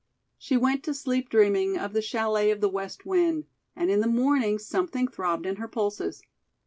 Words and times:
She 0.39 0.57
went 0.57 0.83
to 0.85 0.95
sleep 0.95 1.29
dreaming 1.29 1.77
of 1.77 1.93
the 1.93 2.01
"Chalet 2.01 2.49
of 2.49 2.59
the 2.59 2.67
West 2.67 3.05
Wind," 3.05 3.45
and 3.75 3.91
in 3.91 3.99
the 3.99 4.07
morning 4.07 4.57
something 4.57 5.07
throbbed 5.07 5.45
in 5.45 5.57
her 5.57 5.67
pulses. 5.67 6.23